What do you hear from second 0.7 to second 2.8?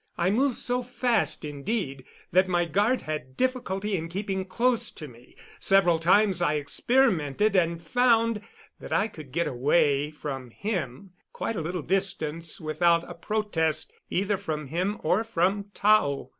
fast, indeed, that my